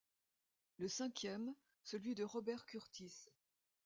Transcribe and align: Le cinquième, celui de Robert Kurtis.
Le 0.79 0.87
cinquième, 0.87 1.53
celui 1.83 2.15
de 2.15 2.23
Robert 2.23 2.65
Kurtis. 2.65 3.27